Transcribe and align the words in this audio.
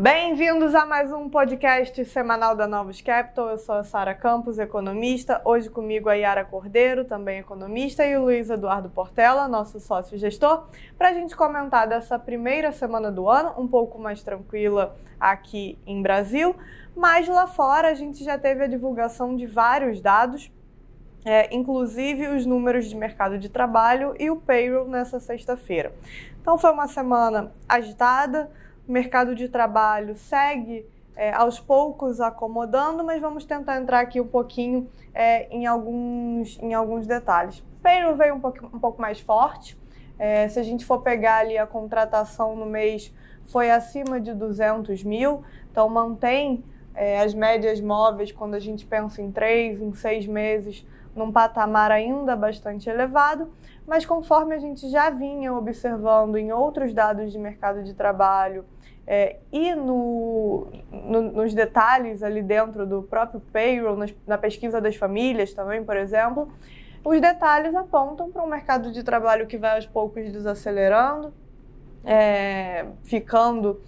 Bem-vindos 0.00 0.76
a 0.76 0.86
mais 0.86 1.12
um 1.12 1.28
podcast 1.28 2.04
semanal 2.04 2.54
da 2.54 2.68
Novos 2.68 3.00
Capital. 3.00 3.48
Eu 3.48 3.58
sou 3.58 3.74
a 3.74 3.82
Sara 3.82 4.14
Campos, 4.14 4.56
economista. 4.56 5.42
Hoje 5.44 5.68
comigo 5.68 6.08
a 6.08 6.14
Yara 6.14 6.44
Cordeiro, 6.44 7.04
também 7.04 7.40
economista, 7.40 8.06
e 8.06 8.16
o 8.16 8.22
Luiz 8.22 8.48
Eduardo 8.48 8.88
Portela, 8.88 9.48
nosso 9.48 9.80
sócio 9.80 10.16
gestor, 10.16 10.68
para 10.96 11.08
a 11.08 11.12
gente 11.12 11.34
comentar 11.34 11.88
dessa 11.88 12.16
primeira 12.16 12.70
semana 12.70 13.10
do 13.10 13.28
ano, 13.28 13.52
um 13.58 13.66
pouco 13.66 13.98
mais 13.98 14.22
tranquila 14.22 14.96
aqui 15.18 15.76
em 15.84 16.00
Brasil. 16.00 16.54
Mas 16.94 17.26
lá 17.26 17.48
fora 17.48 17.88
a 17.88 17.94
gente 17.94 18.22
já 18.22 18.38
teve 18.38 18.62
a 18.62 18.68
divulgação 18.68 19.34
de 19.34 19.46
vários 19.46 20.00
dados, 20.00 20.48
é, 21.24 21.52
inclusive 21.52 22.28
os 22.28 22.46
números 22.46 22.86
de 22.86 22.94
mercado 22.94 23.36
de 23.36 23.48
trabalho 23.48 24.14
e 24.16 24.30
o 24.30 24.36
payroll 24.36 24.86
nessa 24.86 25.18
sexta-feira. 25.18 25.92
Então 26.40 26.56
foi 26.56 26.70
uma 26.70 26.86
semana 26.86 27.50
agitada 27.68 28.48
o 28.88 28.92
mercado 28.92 29.34
de 29.34 29.48
trabalho 29.48 30.16
segue 30.16 30.86
é, 31.14 31.30
aos 31.32 31.60
poucos 31.60 32.20
acomodando, 32.20 33.04
mas 33.04 33.20
vamos 33.20 33.44
tentar 33.44 33.76
entrar 33.76 34.00
aqui 34.00 34.18
um 34.18 34.26
pouquinho 34.26 34.88
é, 35.12 35.46
em, 35.54 35.66
alguns, 35.66 36.58
em 36.62 36.72
alguns 36.72 37.06
detalhes. 37.06 37.58
O 37.58 37.82
payroll 37.82 38.16
veio 38.16 38.34
um 38.34 38.40
pouco, 38.40 38.64
um 38.64 38.78
pouco 38.78 39.02
mais 39.02 39.20
forte. 39.20 39.76
É, 40.18 40.48
se 40.48 40.58
a 40.58 40.62
gente 40.62 40.86
for 40.86 41.02
pegar 41.02 41.38
ali 41.38 41.58
a 41.58 41.66
contratação 41.66 42.56
no 42.56 42.64
mês, 42.64 43.12
foi 43.44 43.70
acima 43.70 44.20
de 44.20 44.32
200 44.32 45.04
mil, 45.04 45.42
então 45.70 45.88
mantém 45.88 46.64
é, 46.94 47.20
as 47.20 47.34
médias 47.34 47.80
móveis 47.80 48.32
quando 48.32 48.54
a 48.54 48.58
gente 48.58 48.86
pensa 48.86 49.20
em 49.20 49.30
três, 49.30 49.80
em 49.80 49.92
seis 49.92 50.26
meses, 50.26 50.84
num 51.14 51.30
patamar 51.32 51.90
ainda 51.90 52.34
bastante 52.36 52.88
elevado, 52.88 53.50
mas 53.86 54.06
conforme 54.06 54.54
a 54.54 54.58
gente 54.58 54.88
já 54.88 55.10
vinha 55.10 55.52
observando 55.52 56.36
em 56.36 56.52
outros 56.52 56.94
dados 56.94 57.32
de 57.32 57.38
mercado 57.38 57.82
de 57.82 57.94
trabalho, 57.94 58.64
é, 59.10 59.36
e 59.50 59.74
no, 59.74 60.66
no, 60.92 61.22
nos 61.22 61.54
detalhes 61.54 62.22
ali 62.22 62.42
dentro 62.42 62.86
do 62.86 63.02
próprio 63.02 63.40
payroll, 63.40 63.96
nas, 63.96 64.14
na 64.26 64.36
pesquisa 64.36 64.82
das 64.82 64.96
famílias 64.96 65.54
também, 65.54 65.82
por 65.82 65.96
exemplo, 65.96 66.52
os 67.02 67.18
detalhes 67.18 67.74
apontam 67.74 68.30
para 68.30 68.42
um 68.42 68.46
mercado 68.46 68.92
de 68.92 69.02
trabalho 69.02 69.46
que 69.46 69.56
vai 69.56 69.76
aos 69.76 69.86
poucos 69.86 70.30
desacelerando, 70.30 71.32
é, 72.04 72.84
ficando 73.02 73.80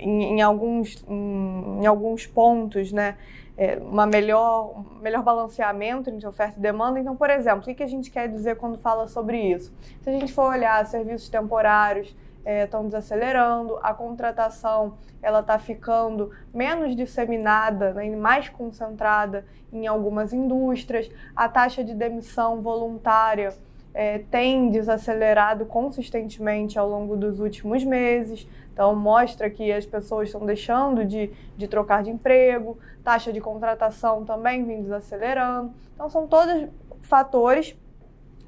em, 0.00 0.36
em 0.36 0.42
alguns, 0.42 1.04
em, 1.08 1.82
em, 1.82 1.86
alguns 1.86 2.26
pontos, 2.26 2.90
né, 2.90 3.16
é, 3.56 3.76
uma 3.76 4.04
melhor, 4.04 4.80
um 4.80 5.00
melhor 5.00 5.22
balanceamento 5.22 6.10
entre 6.10 6.26
oferta 6.26 6.58
e 6.58 6.60
demanda. 6.60 6.98
Então, 6.98 7.14
por 7.14 7.30
exemplo, 7.30 7.70
o 7.70 7.72
que 7.72 7.84
a 7.84 7.86
gente 7.86 8.10
quer 8.10 8.28
dizer 8.28 8.56
quando 8.56 8.78
fala 8.78 9.06
sobre 9.06 9.40
isso? 9.40 9.72
Se 10.02 10.10
a 10.10 10.12
gente 10.12 10.32
for 10.32 10.50
olhar 10.50 10.84
serviços 10.86 11.28
temporários, 11.28 12.12
estão 12.46 12.82
é, 12.82 12.84
desacelerando, 12.84 13.78
a 13.82 13.92
contratação 13.92 14.94
ela 15.20 15.40
está 15.40 15.58
ficando 15.58 16.30
menos 16.54 16.94
disseminada, 16.94 17.92
né, 17.92 18.14
mais 18.14 18.48
concentrada 18.48 19.44
em 19.72 19.86
algumas 19.86 20.32
indústrias, 20.32 21.10
a 21.34 21.48
taxa 21.48 21.82
de 21.82 21.94
demissão 21.94 22.60
voluntária 22.60 23.52
é, 23.92 24.18
tem 24.30 24.70
desacelerado 24.70 25.66
consistentemente 25.66 26.78
ao 26.78 26.88
longo 26.88 27.16
dos 27.16 27.40
últimos 27.40 27.82
meses, 27.82 28.46
então 28.72 28.94
mostra 28.94 29.50
que 29.50 29.72
as 29.72 29.84
pessoas 29.84 30.28
estão 30.28 30.44
deixando 30.46 31.04
de, 31.04 31.30
de 31.56 31.66
trocar 31.66 32.02
de 32.02 32.10
emprego, 32.10 32.78
taxa 33.02 33.32
de 33.32 33.40
contratação 33.40 34.24
também 34.24 34.64
vem 34.64 34.82
desacelerando, 34.82 35.72
então 35.94 36.08
são 36.08 36.26
todos 36.26 36.68
fatores 37.00 37.76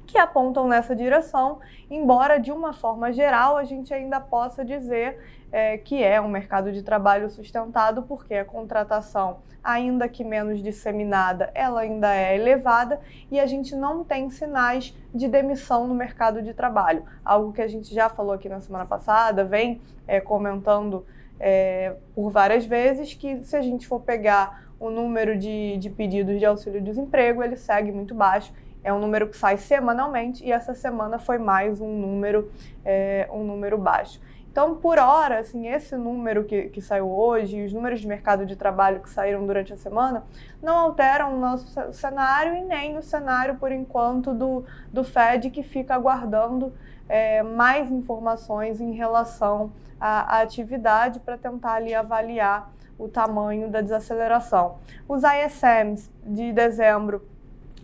que 0.09 0.17
apontam 0.17 0.67
nessa 0.67 0.95
direção, 0.95 1.59
embora 1.89 2.39
de 2.39 2.51
uma 2.51 2.73
forma 2.73 3.13
geral 3.13 3.57
a 3.57 3.63
gente 3.63 3.93
ainda 3.93 4.19
possa 4.19 4.65
dizer 4.65 5.19
é, 5.51 5.77
que 5.77 6.03
é 6.03 6.19
um 6.19 6.27
mercado 6.27 6.71
de 6.71 6.81
trabalho 6.81 7.29
sustentado, 7.29 8.03
porque 8.03 8.33
a 8.33 8.43
contratação, 8.43 9.37
ainda 9.63 10.09
que 10.09 10.23
menos 10.23 10.63
disseminada, 10.63 11.51
ela 11.53 11.81
ainda 11.81 12.13
é 12.13 12.35
elevada 12.35 12.99
e 13.29 13.39
a 13.39 13.45
gente 13.45 13.75
não 13.75 14.03
tem 14.03 14.29
sinais 14.31 14.95
de 15.13 15.27
demissão 15.27 15.87
no 15.87 15.93
mercado 15.93 16.41
de 16.41 16.53
trabalho. 16.53 17.03
Algo 17.23 17.53
que 17.53 17.61
a 17.61 17.67
gente 17.67 17.93
já 17.93 18.09
falou 18.09 18.33
aqui 18.33 18.49
na 18.49 18.61
semana 18.61 18.85
passada, 18.85 19.43
vem 19.43 19.79
é, 20.07 20.19
comentando 20.19 21.05
é, 21.39 21.95
por 22.15 22.31
várias 22.31 22.65
vezes, 22.65 23.13
que 23.13 23.43
se 23.43 23.55
a 23.55 23.61
gente 23.61 23.87
for 23.87 24.01
pegar 24.01 24.69
o 24.79 24.89
número 24.89 25.37
de, 25.37 25.77
de 25.77 25.89
pedidos 25.89 26.39
de 26.39 26.45
auxílio-desemprego, 26.45 27.43
ele 27.43 27.57
segue 27.57 27.91
muito 27.91 28.15
baixo 28.15 28.51
é 28.83 28.93
um 28.93 28.99
número 28.99 29.27
que 29.27 29.37
sai 29.37 29.57
semanalmente 29.57 30.43
e 30.43 30.51
essa 30.51 30.73
semana 30.73 31.19
foi 31.19 31.37
mais 31.37 31.81
um 31.81 31.99
número, 31.99 32.51
é, 32.85 33.27
um 33.31 33.43
número 33.43 33.77
baixo. 33.77 34.19
Então, 34.51 34.75
por 34.75 34.97
hora, 34.97 35.39
assim, 35.39 35.67
esse 35.67 35.95
número 35.95 36.43
que, 36.43 36.69
que 36.69 36.81
saiu 36.81 37.09
hoje 37.09 37.57
e 37.57 37.65
os 37.65 37.71
números 37.71 38.01
de 38.01 38.07
mercado 38.07 38.45
de 38.45 38.55
trabalho 38.55 38.99
que 38.99 39.09
saíram 39.09 39.45
durante 39.45 39.71
a 39.71 39.77
semana 39.77 40.23
não 40.61 40.75
alteram 40.75 41.35
o 41.35 41.39
nosso 41.39 41.93
cenário 41.93 42.55
e 42.55 42.61
nem 42.63 42.97
o 42.97 43.01
cenário, 43.01 43.55
por 43.55 43.71
enquanto, 43.71 44.33
do, 44.33 44.65
do 44.91 45.03
Fed, 45.03 45.51
que 45.51 45.61
fica 45.61 45.93
aguardando 45.93 46.73
é, 47.07 47.43
mais 47.43 47.91
informações 47.91 48.81
em 48.81 48.91
relação 48.91 49.71
à, 49.99 50.37
à 50.37 50.41
atividade 50.41 51.19
para 51.19 51.37
tentar 51.37 51.73
ali 51.73 51.93
avaliar 51.93 52.71
o 52.97 53.07
tamanho 53.07 53.69
da 53.69 53.81
desaceleração. 53.81 54.77
Os 55.07 55.21
ISMs 55.23 56.11
de 56.23 56.51
dezembro 56.51 57.21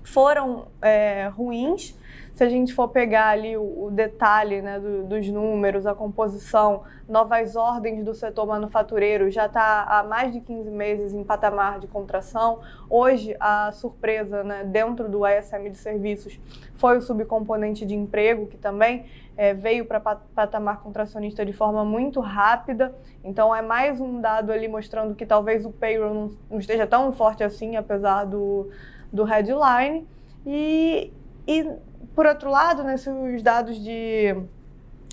foram 0.05 0.67
é, 0.81 1.27
ruins. 1.35 1.97
Se 2.33 2.43
a 2.43 2.49
gente 2.49 2.73
for 2.73 2.89
pegar 2.89 3.29
ali 3.29 3.57
o, 3.57 3.85
o 3.85 3.91
detalhe 3.91 4.61
né, 4.61 4.79
do, 4.79 5.03
dos 5.03 5.27
números, 5.29 5.85
a 5.85 5.95
composição, 5.95 6.83
novas 7.07 7.55
ordens 7.55 8.03
do 8.03 8.13
setor 8.13 8.45
manufatureiro 8.45 9.31
já 9.31 9.45
está 9.45 9.83
há 9.83 10.03
mais 10.03 10.33
de 10.33 10.41
15 10.41 10.69
meses 10.69 11.13
em 11.13 11.23
patamar 11.23 11.79
de 11.79 11.88
contração. 11.88 12.59
Hoje, 12.89 13.35
a 13.39 13.71
surpresa 13.71 14.43
né, 14.43 14.63
dentro 14.63 15.09
do 15.09 15.25
ISM 15.25 15.69
de 15.71 15.77
serviços 15.77 16.39
foi 16.75 16.97
o 16.97 17.01
subcomponente 17.01 17.85
de 17.85 17.95
emprego, 17.95 18.47
que 18.47 18.57
também 18.57 19.05
é, 19.37 19.53
veio 19.53 19.85
para 19.85 19.99
patamar 19.99 20.81
contracionista 20.81 21.45
de 21.45 21.53
forma 21.53 21.85
muito 21.85 22.19
rápida. 22.19 22.93
Então, 23.23 23.55
é 23.55 23.61
mais 23.61 23.99
um 24.01 24.19
dado 24.19 24.51
ali 24.51 24.67
mostrando 24.67 25.16
que 25.16 25.25
talvez 25.25 25.66
o 25.66 25.72
payroll 25.72 26.13
não, 26.13 26.31
não 26.51 26.59
esteja 26.59 26.85
tão 26.85 27.11
forte 27.11 27.43
assim, 27.43 27.75
apesar 27.75 28.25
do 28.25 28.69
do 29.11 29.23
headline. 29.23 30.07
E, 30.45 31.11
e 31.47 31.69
por 32.16 32.25
outro 32.25 32.49
lado, 32.49 32.83
nesses 32.83 33.13
né, 33.13 33.38
dados 33.41 33.77
de, 33.83 34.35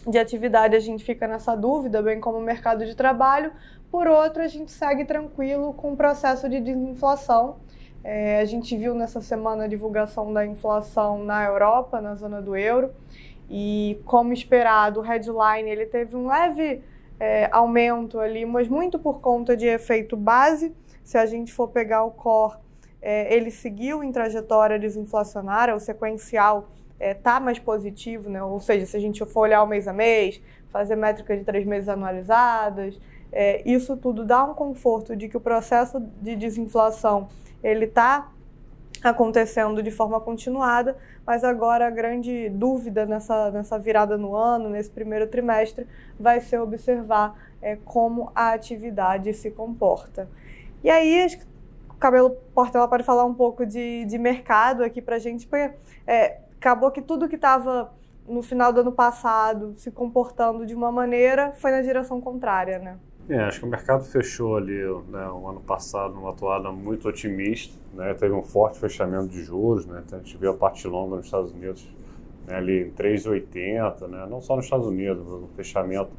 de 0.06 0.19
atividade, 0.19 0.76
a 0.76 0.80
gente 0.80 1.04
fica 1.04 1.26
nessa 1.26 1.56
dúvida, 1.56 2.03
bem 2.03 2.20
como 2.20 2.38
o 2.38 2.42
mercado 2.42 2.84
de 2.84 2.94
trabalho. 2.94 3.53
Por 3.91 4.06
outro, 4.06 4.42
a 4.42 4.48
gente 4.48 4.70
segue 4.70 5.04
tranquilo 5.04 5.72
com 5.75 5.92
o 5.92 5.97
processo 5.97 6.48
de 6.48 6.60
desinflação. 6.60 7.56
É, 8.04 8.41
a 8.41 8.44
gente 8.44 8.76
viu 8.76 8.94
nessa 8.94 9.20
semana 9.20 9.64
a 9.64 9.66
divulgação 9.66 10.32
da 10.32 10.44
inflação 10.44 11.22
na 11.24 11.44
Europa, 11.44 12.00
na 12.00 12.14
zona 12.14 12.42
do 12.42 12.56
euro, 12.56 12.91
e 13.48 14.00
como 14.04 14.32
esperado, 14.32 15.00
o 15.00 15.03
headline 15.03 15.69
ele 15.70 15.86
teve 15.86 16.16
um 16.16 16.26
leve 16.26 16.82
é, 17.20 17.48
aumento 17.53 18.19
ali, 18.19 18.44
mas 18.44 18.66
muito 18.69 18.98
por 18.98 19.20
conta 19.20 19.56
de 19.56 19.66
efeito 19.66 20.16
base. 20.16 20.74
Se 21.04 21.19
a 21.19 21.26
gente 21.26 21.53
for 21.53 21.69
pegar 21.69 22.04
o 22.04 22.10
core, 22.10 22.56
é, 23.03 23.35
ele 23.35 23.51
seguiu 23.51 24.03
em 24.05 24.13
trajetória 24.13 24.79
desinflacionária, 24.79 25.75
o 25.75 25.81
sequencial 25.81 26.71
está 26.93 27.05
é, 27.05 27.15
tá 27.15 27.41
mais 27.41 27.59
positivo, 27.59 28.31
né? 28.31 28.43
ou 28.43 28.61
seja, 28.61 28.87
se 28.87 28.97
a 28.97 29.01
gente 29.01 29.25
for 29.27 29.41
olhar 29.41 29.63
o 29.63 29.67
mês 29.67 29.89
a 29.89 29.93
mês, 29.93 30.41
fazer 30.71 30.95
métricas 30.95 31.39
de 31.39 31.45
três 31.45 31.67
meses 31.67 31.89
anualizadas, 31.89 32.99
é, 33.33 33.69
isso 33.69 33.97
tudo 33.97 34.25
dá 34.25 34.45
um 34.45 34.55
conforto 34.55 35.17
de 35.17 35.29
que 35.29 35.37
o 35.37 35.41
processo 35.41 35.99
de 36.21 36.37
desinflação 36.37 37.29
ele 37.63 37.87
está 37.87 38.31
acontecendo 39.03 39.83
de 39.83 39.91
forma 39.91 40.21
continuada, 40.21 40.97
mas 41.27 41.43
agora 41.43 41.89
a 41.89 41.91
grande 41.91 42.49
dúvida 42.51 43.05
nessa, 43.05 43.51
nessa 43.51 43.79
virada 43.79 44.17
no 44.17 44.37
ano, 44.37 44.69
nesse 44.69 44.91
primeiro 44.91 45.27
trimestre, 45.27 45.87
vai 46.19 46.41
ser 46.41 46.60
observar 46.60 47.37
é, 47.60 47.77
como 47.84 48.31
a 48.34 48.53
atividade 48.53 49.33
se 49.34 49.51
comporta. 49.51 50.28
E 50.84 50.91
aí, 50.91 51.27
Cabelo 52.03 52.31
Portela 52.53 52.89
pode 52.89 53.04
falar 53.04 53.25
um 53.25 53.33
pouco 53.33 53.65
de, 53.65 54.04
de 54.07 54.19
mercado 54.19 54.83
aqui 54.83 55.01
para 55.01 55.16
a 55.16 55.19
gente, 55.21 55.47
porque 55.47 55.72
é, 56.04 56.41
acabou 56.57 56.91
que 56.91 57.01
tudo 57.01 57.28
que 57.28 57.37
estava 57.37 57.93
no 58.27 58.43
final 58.43 58.72
do 58.72 58.81
ano 58.81 58.91
passado 58.91 59.72
se 59.77 59.89
comportando 59.89 60.66
de 60.66 60.75
uma 60.75 60.91
maneira 60.91 61.53
foi 61.53 61.71
na 61.71 61.81
direção 61.81 62.21
contrária, 62.21 62.81
né? 62.81 62.99
É, 63.28 63.39
acho 63.45 63.60
que 63.60 63.66
o 63.66 63.69
mercado 63.69 64.03
fechou 64.03 64.57
ali 64.57 64.83
né, 65.09 65.28
o 65.28 65.47
ano 65.47 65.60
passado 65.60 66.15
numa 66.15 66.33
toada 66.33 66.72
muito 66.72 67.09
otimista, 67.09 67.78
né, 67.95 68.13
teve 68.15 68.34
um 68.34 68.43
forte 68.43 68.81
fechamento 68.81 69.28
de 69.28 69.45
juros, 69.45 69.87
né, 69.87 70.03
então 70.05 70.19
a 70.19 70.22
gente 70.22 70.37
viu 70.37 70.51
a 70.51 70.55
parte 70.55 70.89
longa 70.89 71.16
nos 71.16 71.27
Estados 71.27 71.53
Unidos 71.53 71.89
né, 72.48 72.57
ali 72.57 72.89
em 72.89 72.91
3,80, 72.91 74.09
né, 74.09 74.27
não 74.28 74.41
só 74.41 74.57
nos 74.57 74.65
Estados 74.65 74.89
Unidos, 74.89 75.25
um 75.25 75.47
fechamento 75.55 76.10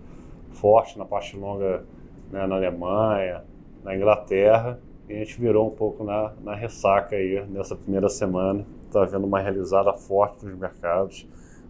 forte 0.54 0.98
na 0.98 1.04
parte 1.04 1.36
longa 1.36 1.84
né, 2.32 2.48
na 2.48 2.56
Alemanha, 2.56 3.44
na 3.84 3.94
Inglaterra, 3.94 4.80
a 5.10 5.14
gente 5.14 5.40
virou 5.40 5.68
um 5.68 5.72
pouco 5.72 6.04
na, 6.04 6.34
na 6.44 6.56
ressaca 6.56 7.16
aí 7.16 7.46
nessa 7.50 7.76
primeira 7.76 8.10
semana. 8.10 8.66
Está 8.88 9.04
vendo 9.06 9.26
uma 9.26 9.40
realizada 9.40 9.94
forte 9.94 10.46
nos 10.46 10.58
mercados, 10.58 11.28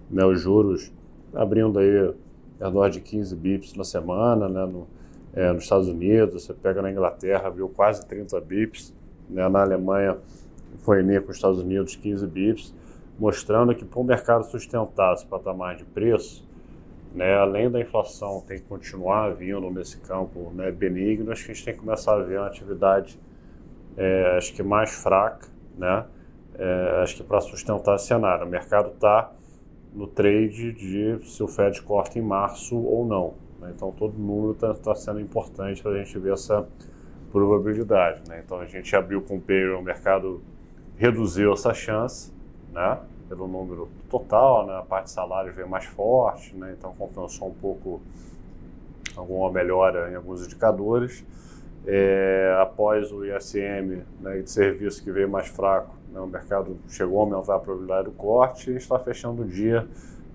né, 0.09 0.25
os 0.25 0.39
juros 0.39 0.91
abrindo 1.33 1.79
aí 1.79 2.13
ao 2.59 2.67
redor 2.67 2.89
de 2.89 3.01
15 3.01 3.35
bips 3.35 3.73
na 3.75 3.83
semana, 3.83 4.47
né, 4.47 4.65
no, 4.65 4.87
é, 5.33 5.51
nos 5.51 5.63
Estados 5.63 5.87
Unidos, 5.87 6.43
você 6.43 6.53
pega 6.53 6.81
na 6.81 6.91
Inglaterra, 6.91 7.49
viu 7.49 7.67
quase 7.67 8.05
30 8.05 8.39
bips, 8.41 8.93
né? 9.29 9.47
na 9.49 9.61
Alemanha 9.61 10.17
foi 10.79 11.01
linha 11.01 11.21
com 11.21 11.31
os 11.31 11.37
Estados 11.37 11.59
Unidos 11.59 11.95
15 11.95 12.27
bips, 12.27 12.73
mostrando 13.17 13.73
que 13.73 13.83
para 13.83 13.99
o 13.99 14.03
mercado 14.03 14.43
sustentar 14.45 15.13
esse 15.13 15.25
patamar 15.25 15.75
de 15.75 15.85
preço, 15.85 16.47
né, 17.13 17.35
além 17.35 17.69
da 17.69 17.79
inflação 17.79 18.41
tem 18.41 18.57
que 18.57 18.65
continuar 18.65 19.29
vindo 19.35 19.69
nesse 19.69 19.97
campo 19.99 20.51
né, 20.55 20.71
benigno, 20.71 21.31
acho 21.31 21.45
que 21.45 21.51
a 21.51 21.53
gente 21.53 21.65
tem 21.65 21.73
que 21.73 21.79
começar 21.79 22.13
a 22.13 22.23
ver 22.23 22.39
uma 22.39 22.47
atividade 22.47 23.19
é, 23.95 24.35
acho 24.37 24.53
que 24.53 24.63
mais 24.63 24.91
fraca, 24.91 25.47
né? 25.77 26.05
É, 26.55 27.01
acho 27.03 27.17
que 27.17 27.23
para 27.23 27.41
sustentar 27.41 27.95
esse 27.95 28.07
cenário. 28.07 28.45
O 28.45 28.49
mercado 28.49 28.89
está 28.89 29.31
no 29.93 30.07
trade 30.07 30.73
de 30.73 31.19
se 31.23 31.41
o 31.41 31.47
Fed 31.47 31.81
corta 31.81 32.17
em 32.17 32.21
março 32.21 32.75
ou 32.75 33.05
não. 33.05 33.33
Né? 33.59 33.71
Então 33.75 33.91
todo 33.91 34.17
número 34.17 34.53
está 34.53 34.73
tá 34.73 34.95
sendo 34.95 35.19
importante 35.19 35.81
para 35.81 35.91
a 35.91 35.97
gente 35.97 36.17
ver 36.19 36.33
essa 36.33 36.67
probabilidade. 37.31 38.21
Né? 38.27 38.41
Então 38.43 38.59
a 38.59 38.65
gente 38.65 38.95
abriu 38.95 39.21
com 39.21 39.37
o 39.37 39.41
payroll, 39.41 39.81
o 39.81 39.83
mercado 39.83 40.41
reduziu 40.95 41.53
essa 41.53 41.73
chance, 41.73 42.31
né? 42.71 42.99
Pelo 43.33 43.47
número 43.47 43.89
total, 44.09 44.67
né? 44.67 44.77
a 44.77 44.83
parte 44.83 45.05
de 45.05 45.11
salário 45.11 45.51
veio 45.51 45.67
mais 45.67 45.85
forte, 45.85 46.55
né? 46.55 46.75
então 46.77 46.93
compensou 46.93 47.47
um 47.47 47.53
pouco 47.53 47.99
alguma 49.15 49.51
melhora 49.51 50.11
em 50.11 50.15
alguns 50.15 50.45
indicadores. 50.45 51.25
É, 51.85 52.55
após 52.61 53.11
o 53.11 53.25
ISM 53.25 54.03
né, 54.21 54.39
de 54.39 54.49
serviço 54.49 55.03
que 55.03 55.11
veio 55.11 55.27
mais 55.27 55.47
fraco, 55.47 55.93
né, 56.13 56.19
o 56.19 56.27
mercado 56.27 56.77
chegou 56.87 57.19
a 57.19 57.23
aumentar 57.23 57.55
a 57.55 57.59
probabilidade 57.59 58.05
do 58.05 58.11
corte 58.11 58.71
e 58.71 58.77
está 58.77 58.97
fechando 58.99 59.41
o 59.41 59.45
dia 59.45 59.85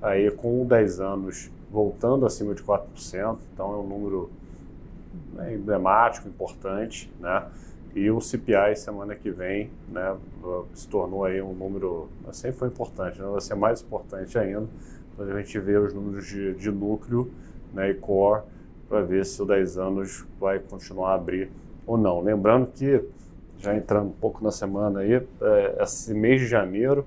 aí 0.03 0.31
com 0.31 0.67
10 0.67 1.01
anos 1.01 1.51
voltando 1.71 2.27
acima 2.27 2.55
de 2.55 2.63
4%, 2.63 3.39
então 3.55 3.73
é 3.73 3.77
um 3.77 3.87
número 3.87 4.31
né, 5.33 5.55
emblemático, 5.55 6.29
importante, 6.29 7.11
né? 7.19 7.47
E 7.99 8.13
o 8.13 8.21
CPI 8.21 8.77
semana 8.77 9.17
que 9.17 9.29
vem, 9.29 9.73
né, 9.89 10.17
se 10.73 10.87
tornou 10.87 11.25
aí 11.25 11.43
um 11.43 11.53
número, 11.53 12.09
sempre 12.31 12.57
foi 12.57 12.69
importante, 12.69 13.21
né, 13.21 13.27
vai 13.27 13.41
ser 13.41 13.57
mais 13.57 13.83
importante 13.83 14.39
ainda, 14.39 14.69
quando 15.17 15.33
a 15.33 15.43
gente 15.43 15.59
vê 15.59 15.77
os 15.77 15.93
números 15.93 16.25
de, 16.25 16.55
de 16.55 16.71
núcleo 16.71 17.29
né, 17.75 17.91
e 17.91 17.95
core, 17.95 18.43
para 18.89 19.03
ver 19.03 19.27
se 19.27 19.43
o 19.43 19.45
10 19.45 19.79
anos 19.79 20.25
vai 20.39 20.61
continuar 20.61 21.11
a 21.11 21.15
abrir 21.17 21.51
ou 21.85 21.99
não. 21.99 22.21
Lembrando 22.21 22.69
que, 22.69 23.05
já 23.59 23.75
entrando 23.75 24.11
um 24.11 24.13
pouco 24.13 24.45
na 24.45 24.53
semana 24.53 25.01
aí, 25.01 25.15
é, 25.15 25.83
esse 25.83 26.15
mês 26.15 26.41
de 26.41 26.47
janeiro, 26.47 27.05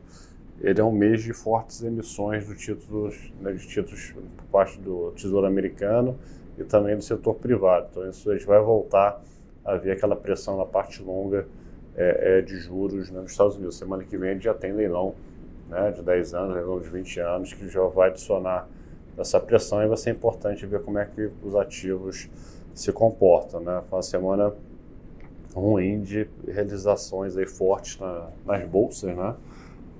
ele 0.60 0.82
é 0.82 0.84
um 0.84 0.92
mês 0.92 1.24
de 1.24 1.32
fortes 1.32 1.82
emissões 1.84 2.46
do 2.46 2.54
títulos, 2.54 3.32
né, 3.40 3.54
de 3.54 3.66
títulos 3.66 4.14
por 4.36 4.46
parte 4.52 4.78
do 4.78 5.14
Tesouro 5.16 5.48
Americano 5.48 6.20
e 6.58 6.66
também 6.66 6.98
do 6.98 7.02
setor 7.02 7.36
privado. 7.36 7.88
Então, 7.90 8.10
isso 8.10 8.30
a 8.30 8.34
gente 8.34 8.46
vai 8.46 8.62
voltar 8.62 9.22
a 9.64 9.76
ver 9.76 9.92
aquela 9.92 10.16
pressão 10.16 10.58
na 10.58 10.66
parte 10.66 11.02
longa 11.02 11.48
é, 11.96 12.40
é, 12.40 12.42
de 12.42 12.58
juros 12.58 13.10
né, 13.12 13.22
nos 13.22 13.32
Estados 13.32 13.56
Unidos. 13.56 13.78
Semana 13.78 14.04
que 14.04 14.18
vem 14.18 14.40
já 14.40 14.54
tem 14.54 14.72
leilão 14.72 15.14
né, 15.70 15.92
de 15.92 16.02
10 16.02 16.34
anos, 16.34 16.56
leilão 16.56 16.80
de 16.80 16.90
20 16.90 17.20
anos, 17.20 17.54
que 17.54 17.68
já 17.68 17.82
vai 17.84 18.10
adicionar 18.10 18.68
essa 19.18 19.40
pressão 19.40 19.84
e 19.84 19.88
vai 19.88 19.98
ser 19.98 20.12
importante 20.12 20.66
ver 20.66 20.82
como 20.82 20.98
é 20.98 21.06
que 21.06 21.30
os 21.44 21.56
ativos 21.56 22.30
se 22.74 22.92
comportam. 22.92 23.60
Né? 23.60 23.82
Foi 23.90 23.98
uma 23.98 24.04
semana 24.04 24.54
ruim 25.54 26.02
de 26.02 26.28
realizações 26.48 27.36
aí 27.38 27.46
fortes 27.46 28.00
na, 28.00 28.30
nas 28.46 28.68
bolsas, 28.68 29.16
né? 29.16 29.36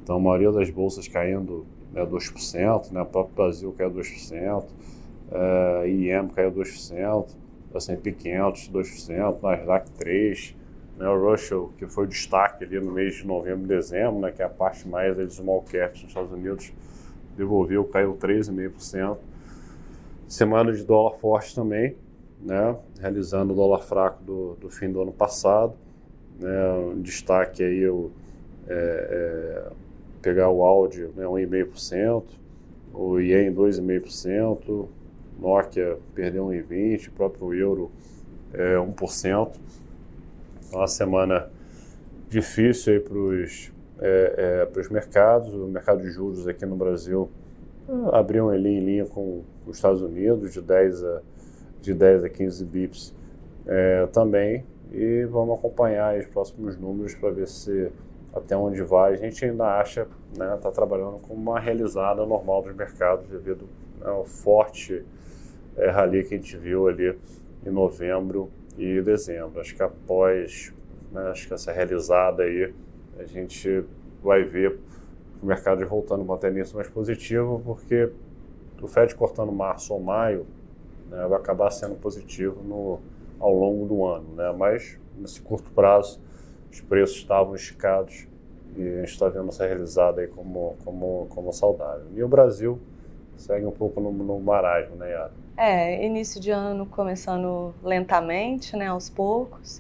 Então, 0.02 0.16
a 0.16 0.20
maioria 0.20 0.52
das 0.52 0.70
bolsas 0.70 1.08
caindo 1.08 1.66
né, 1.94 2.06
2%, 2.06 2.92
né? 2.92 3.02
o 3.02 3.06
próprio 3.06 3.36
Brasil 3.36 3.74
caiu 3.78 3.92
2%, 3.92 4.64
uh, 4.64 5.86
IEM 5.86 6.28
caiu 6.30 6.52
2%, 6.52 7.28
S&P 7.78 8.12
500 8.12 8.70
2%, 8.70 9.42
Nasdaq 9.42 9.90
3%, 10.00 10.56
né, 10.98 11.10
o 11.10 11.32
Russell, 11.32 11.72
que 11.78 11.88
foi 11.88 12.06
o 12.06 12.08
destaque 12.08 12.64
ali 12.64 12.80
no 12.80 12.92
mês 12.92 13.16
de 13.16 13.26
novembro 13.26 13.66
e 13.66 13.68
dezembro, 13.68 14.20
né, 14.20 14.32
que 14.32 14.42
é 14.42 14.46
a 14.46 14.50
parte 14.50 14.88
mais 14.88 15.16
de 15.16 15.34
small 15.34 15.62
caps 15.64 16.02
nos 16.02 16.12
Estados 16.12 16.32
Unidos, 16.32 16.72
devolveu, 17.36 17.84
caiu 17.86 18.16
13,5%. 18.16 19.18
Semana 20.28 20.72
de 20.72 20.84
dólar 20.84 21.18
forte 21.18 21.56
também, 21.56 21.96
né, 22.40 22.76
realizando 23.00 23.54
o 23.54 23.56
dólar 23.56 23.80
fraco 23.80 24.24
do, 24.24 24.56
do 24.56 24.70
fim 24.70 24.92
do 24.92 25.02
ano 25.02 25.12
passado. 25.12 25.74
Né, 26.40 26.74
um 26.74 27.02
destaque 27.02 27.64
aí 27.64 27.88
o, 27.88 28.12
é, 28.68 28.74
é, 28.74 29.72
pegar 30.22 30.50
o 30.50 30.64
Audi 30.64 31.02
né, 31.16 31.26
1,5%, 31.26 32.24
o 32.94 33.20
Ien 33.20 33.54
2,5%, 33.54 34.88
Nokia 35.42 35.98
perdeu 36.14 36.46
1,20%, 36.46 37.08
o 37.08 37.12
próprio 37.12 37.54
euro 37.54 37.92
é, 38.54 38.76
1%. 38.76 39.52
Então, 40.68 40.80
uma 40.80 40.88
semana 40.88 41.50
difícil 42.30 43.02
para 43.02 43.18
os 43.18 43.72
é, 44.00 44.66
é, 44.66 44.94
mercados. 44.94 45.54
O 45.54 45.68
mercado 45.68 46.02
de 46.02 46.12
juros 46.12 46.48
aqui 46.48 46.66
no 46.66 46.76
Brasil 46.76 47.30
ah, 47.90 48.20
abriu 48.20 48.50
ali 48.50 48.70
em 48.70 48.80
linha 48.80 49.06
com 49.06 49.44
os 49.66 49.76
Estados 49.76 50.02
Unidos, 50.02 50.54
de 50.54 50.62
10 50.62 51.04
a, 51.04 51.22
de 51.82 51.94
10 51.94 52.24
a 52.24 52.30
15 52.30 52.66
bips 52.66 53.14
é, 53.66 54.06
também. 54.08 54.64
E 54.94 55.26
vamos 55.26 55.58
acompanhar 55.58 56.18
os 56.18 56.26
próximos 56.28 56.78
números 56.78 57.16
para 57.16 57.32
ver 57.32 57.48
se 57.48 57.92
até 58.34 58.56
onde 58.56 58.82
vai. 58.82 59.14
A 59.14 59.18
gente 59.18 59.44
ainda 59.46 59.80
acha, 59.80 60.08
está 60.32 60.46
né, 60.46 60.58
tá 60.62 60.72
trabalhando 60.72 61.20
com 61.20 61.34
uma 61.34 61.60
realizada 61.60 62.26
normal 62.26 62.62
dos 62.62 62.76
mercados 62.76 63.28
devido 63.28 63.68
ao 64.04 64.26
forte 64.26 65.04
é, 65.78 65.90
rally 65.90 66.24
que 66.24 66.34
a 66.34 66.38
gente 66.38 66.58
viu 66.58 66.88
ali 66.88 67.18
em 67.66 67.70
novembro 67.70 68.50
e 68.78 69.02
dezembro. 69.02 69.60
Acho 69.60 69.76
que 69.76 69.84
após, 69.84 70.74
né, 71.12 71.30
acho 71.30 71.48
que 71.48 71.54
essa 71.54 71.72
realizada 71.72 72.44
aí, 72.44 72.74
a 73.20 73.26
gente 73.26 73.84
vai 74.24 74.44
ver 74.44 74.80
o 75.42 75.46
mercado 75.46 75.86
voltando 75.86 76.22
uma 76.22 76.38
tendência 76.38 76.76
mais 76.76 76.88
positiva, 76.90 77.60
porque 77.60 78.10
o 78.82 78.88
Fed 78.88 79.14
cortando 79.16 79.52
março 79.52 79.94
ou 79.94 80.00
maio 80.00 80.46
né, 81.10 81.26
vai 81.28 81.38
acabar 81.38 81.70
sendo 81.72 81.96
positivo 81.96 82.64
no, 82.64 83.00
ao 83.40 83.54
longo 83.54 83.86
do 83.86 84.06
ano. 84.06 84.36
Né? 84.36 84.52
Mas, 84.58 85.00
nesse 85.18 85.42
curto 85.42 85.70
prazo, 85.72 86.20
os 86.72 86.82
preços 86.82 87.18
estavam 87.18 87.54
esticados 87.54 88.28
e 88.76 88.82
a 88.82 89.00
gente 89.02 89.10
está 89.10 89.28
vendo 89.28 89.50
essa 89.50 89.66
realizada 89.66 90.22
aí 90.22 90.28
como, 90.28 90.76
como, 90.84 91.28
como 91.30 91.52
saudável. 91.52 92.06
E 92.16 92.24
o 92.24 92.28
Brasil 92.28 92.80
segue 93.36 93.66
um 93.66 93.72
pouco 93.72 94.00
no, 94.00 94.12
no 94.12 94.40
marasmo, 94.40 94.96
né, 94.96 95.12
Yara? 95.12 95.32
É, 95.58 96.06
início 96.06 96.40
de 96.40 96.50
ano 96.52 96.86
começando 96.86 97.74
lentamente, 97.84 98.76
né, 98.78 98.88
aos 98.88 99.10
poucos. 99.10 99.80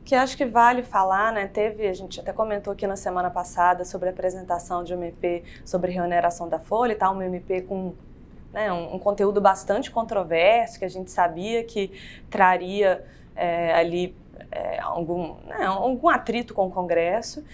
O 0.00 0.04
que 0.04 0.14
acho 0.14 0.36
que 0.36 0.44
vale 0.44 0.82
falar, 0.82 1.32
né, 1.32 1.46
teve, 1.46 1.88
a 1.88 1.94
gente 1.94 2.20
até 2.20 2.32
comentou 2.32 2.72
aqui 2.72 2.86
na 2.86 2.96
semana 2.96 3.30
passada 3.30 3.84
sobre 3.84 4.08
a 4.08 4.12
apresentação 4.12 4.84
de 4.84 4.94
um 4.94 5.02
MP 5.02 5.42
sobre 5.64 5.90
reoneração 5.90 6.48
da 6.48 6.58
folha 6.58 6.92
e 6.92 6.96
tal, 6.96 7.14
um 7.14 7.22
MP 7.22 7.62
com 7.62 7.94
né, 8.52 8.72
um, 8.72 8.94
um, 8.94 8.98
conteúdo 8.98 9.40
bastante 9.40 9.90
controverso, 9.90 10.78
que 10.78 10.84
a 10.84 10.88
gente 10.88 11.10
sabia 11.10 11.64
que 11.64 11.90
traria 12.30 13.04
é, 13.34 13.74
ali 13.74 14.14
é, 14.50 14.78
algum, 14.80 15.34
né, 15.44 15.64
algum 15.64 16.08
atrito 16.08 16.54
com 16.54 16.66
o 16.66 16.70
Congresso. 16.70 17.44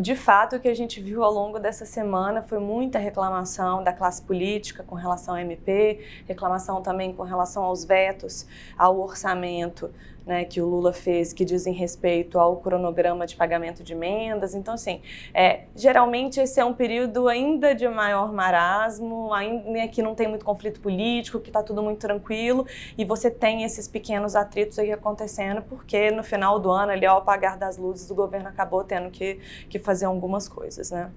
De 0.00 0.16
fato, 0.16 0.56
o 0.56 0.60
que 0.60 0.68
a 0.68 0.74
gente 0.74 1.02
viu 1.02 1.22
ao 1.22 1.30
longo 1.30 1.58
dessa 1.58 1.84
semana 1.84 2.40
foi 2.40 2.58
muita 2.58 2.98
reclamação 2.98 3.84
da 3.84 3.92
classe 3.92 4.22
política 4.22 4.82
com 4.82 4.94
relação 4.94 5.34
ao 5.34 5.40
MP, 5.40 6.00
reclamação 6.26 6.80
também 6.80 7.12
com 7.12 7.22
relação 7.22 7.62
aos 7.62 7.84
vetos 7.84 8.46
ao 8.78 8.98
orçamento 8.98 9.90
né, 10.26 10.44
que 10.44 10.60
o 10.60 10.66
Lula 10.66 10.92
fez, 10.92 11.32
que 11.32 11.44
dizem 11.44 11.72
respeito 11.72 12.38
ao 12.38 12.56
cronograma 12.56 13.26
de 13.26 13.36
pagamento 13.36 13.82
de 13.82 13.92
emendas. 13.92 14.54
Então, 14.54 14.74
assim, 14.74 15.00
é, 15.34 15.64
geralmente 15.74 16.40
esse 16.40 16.60
é 16.60 16.64
um 16.64 16.74
período 16.74 17.28
ainda 17.28 17.74
de 17.74 17.86
maior 17.88 18.32
marasmo, 18.32 19.32
ainda 19.32 19.68
né, 19.70 19.88
que 19.88 20.02
não 20.02 20.14
tem 20.14 20.28
muito 20.28 20.44
conflito 20.44 20.80
político, 20.80 21.40
que 21.40 21.50
está 21.50 21.62
tudo 21.62 21.82
muito 21.82 21.98
tranquilo, 21.98 22.66
e 22.96 23.04
você 23.04 23.30
tem 23.30 23.64
esses 23.64 23.88
pequenos 23.88 24.36
atritos 24.36 24.78
aí 24.78 24.92
acontecendo, 24.92 25.62
porque 25.62 26.10
no 26.10 26.22
final 26.22 26.58
do 26.60 26.70
ano, 26.70 26.92
ali 26.92 27.06
ao 27.06 27.18
apagar 27.18 27.58
das 27.58 27.76
luzes, 27.76 28.10
o 28.10 28.14
governo 28.14 28.48
acabou 28.48 28.84
tendo 28.84 29.10
que, 29.10 29.38
que 29.68 29.78
fazer 29.78 30.06
algumas 30.06 30.48
coisas, 30.48 30.90
né? 30.90 31.10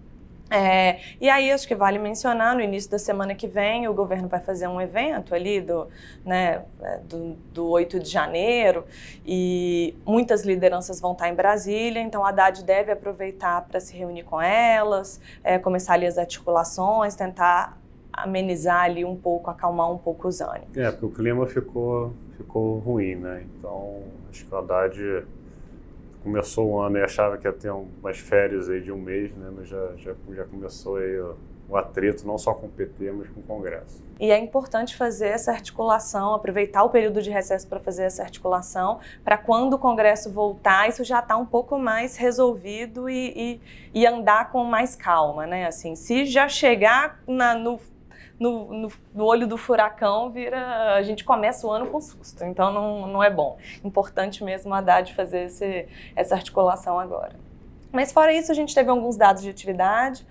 É, 0.50 1.00
e 1.20 1.28
aí 1.28 1.52
acho 1.52 1.68
que 1.68 1.74
vale 1.74 1.98
mencionar, 1.98 2.56
no 2.56 2.62
início 2.62 2.90
da 2.90 3.00
semana 3.00 3.34
que 3.34 3.48
vem, 3.48 3.88
o 3.88 3.94
governo 3.94 4.28
vai 4.28 4.40
fazer 4.40 4.68
um 4.68 4.80
evento 4.80 5.34
ali 5.34 5.60
do, 5.60 5.88
né, 6.24 6.64
é, 6.82 6.98
do, 7.00 7.36
do 7.52 7.68
8 7.70 8.00
de 8.00 8.10
janeiro 8.10 8.86
e 9.26 9.96
muitas 10.06 10.46
lideranças 10.46 11.00
vão 11.00 11.14
estar 11.14 11.30
em 11.30 11.34
Brasília, 11.34 12.00
então 12.00 12.24
a 12.24 12.30
Haddad 12.30 12.64
deve 12.64 12.92
aproveitar 12.92 13.66
para 13.68 13.80
se 13.80 13.98
reunir 13.98 14.24
com 14.24 14.40
elas, 14.40 15.20
é, 15.44 15.58
começar 15.58 15.94
ali 15.94 16.06
as 16.06 16.18
articulações, 16.18 17.16
tentar 17.16 17.80
amenizar 18.14 18.84
ali 18.84 19.04
um 19.04 19.16
pouco, 19.16 19.50
acalmar 19.50 19.92
um 19.92 19.98
pouco 19.98 20.28
os 20.28 20.40
ânimos. 20.42 20.78
É, 20.78 20.92
porque 20.92 21.06
o 21.06 21.12
clima 21.12 21.48
ficou, 21.48 22.14
ficou 22.38 22.80
ruim, 22.80 23.16
né? 23.16 23.44
Então 23.58 24.04
acho 24.30 24.46
que 24.46 24.54
o 24.54 24.58
Haddad 24.58 25.26
começou 26.26 26.72
o 26.72 26.80
ano 26.80 26.98
e 26.98 27.04
achava 27.04 27.38
que 27.38 27.48
ia 27.48 27.54
ter 27.54 27.70
umas 27.70 28.18
férias 28.18 28.68
aí 28.68 28.82
de 28.82 28.92
um 28.92 28.98
mês, 28.98 29.32
né? 29.36 29.52
Mas 29.56 29.70
já, 29.70 29.96
já, 29.96 30.16
já 30.32 30.44
começou 30.44 30.96
aí 30.96 31.20
o 31.70 31.78
atrito 31.78 32.26
não 32.26 32.38
só 32.38 32.54
com 32.54 32.66
o 32.66 32.70
PT, 32.70 33.12
mas 33.12 33.30
com 33.30 33.42
o 33.42 33.44
Congresso. 33.44 34.04
E 34.20 34.32
é 34.32 34.38
importante 34.40 34.96
fazer 34.96 35.28
essa 35.28 35.52
articulação, 35.52 36.34
aproveitar 36.34 36.84
o 36.84 36.90
período 36.90 37.22
de 37.22 37.30
recesso 37.30 37.68
para 37.68 37.80
fazer 37.80 38.04
essa 38.04 38.24
articulação, 38.24 39.00
para 39.24 39.38
quando 39.38 39.74
o 39.74 39.78
Congresso 39.78 40.32
voltar, 40.32 40.90
isso 40.90 41.04
já 41.04 41.20
está 41.20 41.38
um 41.38 41.46
pouco 41.46 41.78
mais 41.78 42.16
resolvido 42.16 43.08
e, 43.08 43.60
e, 43.94 44.02
e, 44.02 44.08
andar 44.08 44.52
com 44.52 44.64
mais 44.64 44.96
calma, 44.96 45.46
né? 45.46 45.68
Assim, 45.68 45.96
se 45.96 46.26
já 46.26 46.50
chegar 46.50 47.20
na, 47.28 47.54
no, 47.54 47.80
no, 48.40 48.74
no, 48.74 48.92
no, 49.14 49.26
olho 49.26 49.48
do 49.48 49.58
furacão, 49.58 50.30
vira 50.30 50.96
a 50.96 51.02
gente 51.04 51.24
começa 51.24 51.66
o 51.66 51.72
ano 51.72 51.88
com 51.88 52.02
susto, 52.02 52.44
então 52.44 52.72
não, 52.72 53.08
não 53.08 53.24
é 53.24 53.30
bom. 53.30 53.58
Importante 53.84 54.44
mesmo 54.44 54.74
a 54.74 54.80
Haddad 54.80 55.14
fazer 55.14 55.46
esse, 55.46 55.88
essa 56.16 56.36
articulação 56.36 57.00
agora. 57.00 57.36
Mas 57.92 58.12
fora 58.12 58.34
isso, 58.34 58.52
a 58.52 58.56
gente 58.56 58.76
teve 58.76 58.90
alguns 58.90 59.16
dados 59.16 59.42
de 59.42 59.50
atividade 59.50 60.26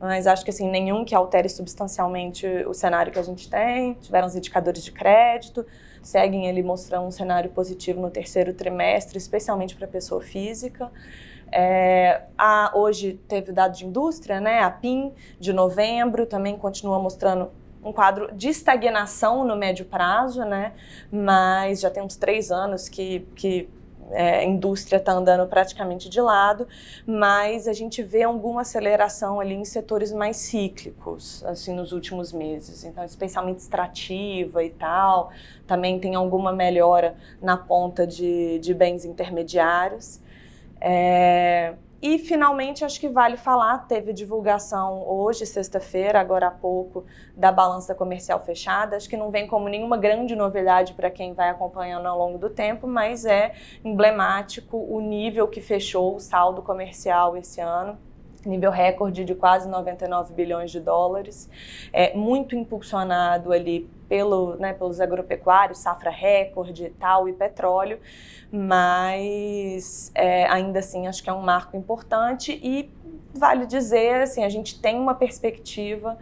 mas 0.00 0.26
acho 0.26 0.44
que 0.44 0.50
assim 0.50 0.70
nenhum 0.70 1.04
que 1.04 1.14
altere 1.14 1.48
substancialmente 1.48 2.46
o 2.66 2.72
cenário 2.72 3.12
que 3.12 3.18
a 3.18 3.22
gente 3.22 3.50
tem. 3.50 3.94
Tiveram 3.94 4.28
os 4.28 4.36
indicadores 4.36 4.84
de 4.84 4.92
crédito, 4.92 5.66
seguem 6.02 6.48
ali 6.48 6.62
mostrando 6.62 7.06
um 7.06 7.10
cenário 7.10 7.50
positivo 7.50 8.00
no 8.00 8.10
terceiro 8.10 8.54
trimestre, 8.54 9.18
especialmente 9.18 9.74
para 9.74 9.86
a 9.86 9.88
pessoa 9.88 10.20
física. 10.20 10.90
É, 11.50 12.22
a, 12.36 12.72
hoje 12.74 13.20
teve 13.28 13.52
dado 13.52 13.76
de 13.76 13.86
indústria, 13.86 14.40
né? 14.40 14.60
A 14.60 14.70
PIM 14.70 15.12
de 15.38 15.52
novembro 15.52 16.26
também 16.26 16.56
continua 16.56 16.98
mostrando 16.98 17.50
um 17.82 17.92
quadro 17.92 18.34
de 18.34 18.48
estagnação 18.48 19.44
no 19.44 19.56
médio 19.56 19.84
prazo, 19.84 20.44
né? 20.44 20.72
Mas 21.10 21.80
já 21.80 21.90
tem 21.90 22.02
uns 22.02 22.16
três 22.16 22.50
anos 22.50 22.88
que, 22.88 23.20
que 23.34 23.68
é, 24.10 24.38
a 24.38 24.44
indústria 24.44 24.96
está 24.96 25.12
andando 25.12 25.46
praticamente 25.46 26.08
de 26.08 26.20
lado, 26.20 26.66
mas 27.06 27.68
a 27.68 27.72
gente 27.72 28.02
vê 28.02 28.22
alguma 28.22 28.62
aceleração 28.62 29.40
ali 29.40 29.54
em 29.54 29.64
setores 29.64 30.12
mais 30.12 30.36
cíclicos, 30.36 31.44
assim, 31.44 31.74
nos 31.74 31.92
últimos 31.92 32.32
meses. 32.32 32.84
Então, 32.84 33.04
especialmente 33.04 33.58
extrativa 33.58 34.64
e 34.64 34.70
tal, 34.70 35.30
também 35.66 35.98
tem 35.98 36.14
alguma 36.14 36.52
melhora 36.52 37.16
na 37.40 37.56
ponta 37.56 38.06
de, 38.06 38.58
de 38.58 38.72
bens 38.74 39.04
intermediários. 39.04 40.20
É, 40.80 41.74
e 42.00 42.16
finalmente 42.16 42.84
acho 42.84 43.00
que 43.00 43.08
vale 43.08 43.36
falar, 43.36 43.86
teve 43.88 44.12
divulgação 44.12 45.02
hoje, 45.08 45.44
sexta-feira, 45.44 46.20
agora 46.20 46.46
há 46.46 46.50
pouco, 46.50 47.04
da 47.36 47.50
balança 47.50 47.92
comercial 47.92 48.38
fechada. 48.38 48.96
Acho 48.96 49.08
que 49.08 49.16
não 49.16 49.32
vem 49.32 49.48
como 49.48 49.68
nenhuma 49.68 49.96
grande 49.96 50.36
novidade 50.36 50.94
para 50.94 51.10
quem 51.10 51.34
vai 51.34 51.50
acompanhando 51.50 52.06
ao 52.06 52.16
longo 52.16 52.38
do 52.38 52.48
tempo, 52.48 52.86
mas 52.86 53.24
é 53.24 53.52
emblemático 53.84 54.76
o 54.76 55.00
nível 55.00 55.48
que 55.48 55.60
fechou 55.60 56.14
o 56.14 56.20
saldo 56.20 56.62
comercial 56.62 57.36
esse 57.36 57.60
ano 57.60 57.98
nível 58.46 58.70
recorde 58.70 59.24
de 59.24 59.34
quase 59.34 59.68
99 59.68 60.32
bilhões 60.32 60.70
de 60.70 60.80
dólares, 60.80 61.50
é, 61.92 62.16
muito 62.16 62.54
impulsionado 62.54 63.52
ali 63.52 63.90
pelo, 64.08 64.56
né, 64.56 64.72
pelos 64.72 65.00
agropecuários, 65.00 65.78
safra 65.78 66.10
recorde, 66.10 66.90
tal 66.98 67.28
e 67.28 67.32
petróleo, 67.32 68.00
mas 68.50 70.10
é, 70.14 70.46
ainda 70.46 70.78
assim 70.78 71.06
acho 71.06 71.22
que 71.22 71.28
é 71.28 71.32
um 71.32 71.42
marco 71.42 71.76
importante 71.76 72.58
e 72.62 72.90
vale 73.34 73.66
dizer, 73.66 74.22
assim, 74.22 74.44
a 74.44 74.48
gente 74.48 74.80
tem 74.80 74.98
uma 74.98 75.14
perspectiva 75.14 76.18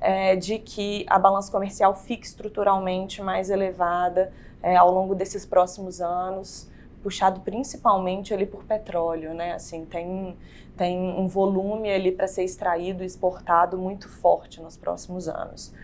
é, 0.00 0.36
de 0.36 0.58
que 0.58 1.06
a 1.08 1.18
balança 1.18 1.50
comercial 1.50 1.94
fique 1.94 2.26
estruturalmente 2.26 3.22
mais 3.22 3.50
elevada 3.50 4.32
é, 4.62 4.76
ao 4.76 4.92
longo 4.92 5.14
desses 5.14 5.46
próximos 5.46 6.00
anos, 6.00 6.68
puxado 7.02 7.40
principalmente 7.40 8.34
ali 8.34 8.44
por 8.44 8.64
petróleo, 8.64 9.32
né? 9.32 9.52
Assim, 9.52 9.84
tem 9.84 10.36
tem 10.78 10.96
um 10.96 11.26
volume 11.26 11.90
ali 11.90 12.12
para 12.12 12.28
ser 12.28 12.44
extraído 12.44 13.02
e 13.02 13.06
exportado 13.06 13.76
muito 13.76 14.08
forte 14.08 14.62
nos 14.62 14.76
próximos 14.76 15.28
anos. 15.28 15.74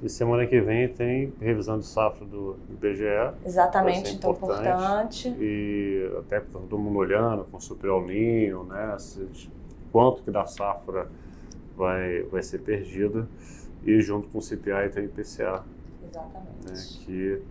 E 0.00 0.08
semana 0.08 0.46
que 0.46 0.60
vem 0.60 0.88
tem 0.88 1.32
revisão 1.40 1.78
de 1.78 1.86
safra 1.86 2.24
do 2.24 2.56
IBGE. 2.70 3.34
Exatamente, 3.44 4.14
então 4.14 4.30
importante. 4.30 5.28
E 5.40 6.08
até 6.18 6.38
para 6.38 6.60
todo 6.60 6.78
mundo 6.78 6.98
olhando 6.98 7.44
com 7.44 7.58
super 7.58 7.90
alninho, 7.90 8.62
né? 8.64 8.96
Quanto 9.90 10.22
que 10.22 10.30
da 10.30 10.46
safra 10.46 11.08
vai, 11.76 12.22
vai 12.24 12.42
ser 12.42 12.58
perdida. 12.58 13.26
E 13.84 14.00
junto 14.00 14.28
com 14.28 14.38
o 14.38 14.42
CPI 14.42 14.90
tem 14.92 15.04
o 15.04 15.06
IPCA. 15.06 15.64
Exatamente. 16.08 16.64
Né, 16.64 16.72
que, 17.04 17.42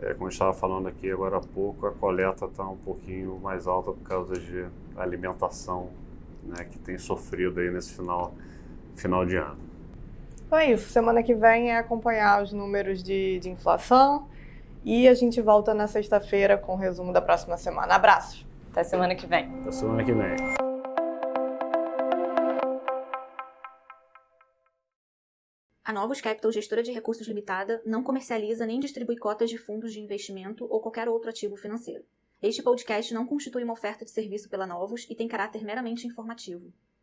é, 0.00 0.14
como 0.14 0.26
a 0.26 0.30
gente 0.30 0.32
estava 0.32 0.52
falando 0.52 0.88
aqui 0.88 1.10
agora 1.10 1.38
há 1.38 1.40
pouco, 1.40 1.86
a 1.86 1.92
coleta 1.92 2.44
está 2.44 2.68
um 2.68 2.76
pouquinho 2.76 3.38
mais 3.38 3.66
alta 3.66 3.92
por 3.92 4.02
causa 4.02 4.34
de 4.34 4.66
alimentação 4.96 5.88
né, 6.42 6.64
que 6.64 6.78
tem 6.78 6.98
sofrido 6.98 7.60
aí 7.60 7.70
nesse 7.70 7.94
final, 7.94 8.34
final 8.94 9.24
de 9.24 9.36
ano. 9.36 9.67
Então 10.48 10.58
é 10.58 10.72
isso. 10.72 10.88
Semana 10.88 11.22
que 11.22 11.34
vem 11.34 11.72
é 11.72 11.76
acompanhar 11.76 12.42
os 12.42 12.54
números 12.54 13.02
de, 13.02 13.38
de 13.38 13.50
inflação 13.50 14.30
e 14.82 15.06
a 15.06 15.12
gente 15.12 15.42
volta 15.42 15.74
na 15.74 15.86
sexta-feira 15.86 16.56
com 16.56 16.72
o 16.72 16.76
resumo 16.76 17.12
da 17.12 17.20
próxima 17.20 17.58
semana. 17.58 17.94
Abraços. 17.94 18.46
Até 18.70 18.82
semana 18.82 19.14
que 19.14 19.26
vem. 19.26 19.44
Até 19.60 19.70
semana 19.72 20.02
que 20.02 20.10
vem. 20.10 20.36
A 25.84 25.92
Novos 25.92 26.22
Capital, 26.22 26.50
gestora 26.50 26.82
de 26.82 26.92
recursos 26.92 27.28
limitada, 27.28 27.82
não 27.84 28.02
comercializa 28.02 28.64
nem 28.64 28.80
distribui 28.80 29.18
cotas 29.18 29.50
de 29.50 29.58
fundos 29.58 29.92
de 29.92 30.00
investimento 30.00 30.66
ou 30.70 30.80
qualquer 30.80 31.10
outro 31.10 31.28
ativo 31.28 31.56
financeiro. 31.56 32.04
Este 32.40 32.62
podcast 32.62 33.12
não 33.12 33.26
constitui 33.26 33.64
uma 33.64 33.74
oferta 33.74 34.02
de 34.02 34.10
serviço 34.10 34.48
pela 34.48 34.66
Novos 34.66 35.06
e 35.10 35.14
tem 35.14 35.28
caráter 35.28 35.62
meramente 35.62 36.06
informativo. 36.06 36.72